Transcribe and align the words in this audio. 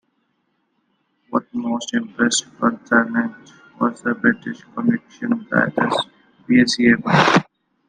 What 1.29 1.45
most 1.53 1.93
impressed 1.93 2.47
Conant 2.57 3.35
was 3.79 4.01
the 4.01 4.15
British 4.15 4.61
conviction 4.73 5.45
that 5.51 5.67
it 5.67 5.77
was 5.77 6.07
feasible. 6.47 7.11